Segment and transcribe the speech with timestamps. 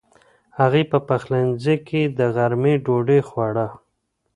[0.59, 3.67] هغه په پخلنځي کې د غرمې ډوډۍ خوړه.